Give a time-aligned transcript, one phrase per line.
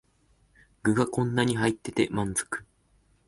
[0.81, 2.65] 具がこんなに入ってて満足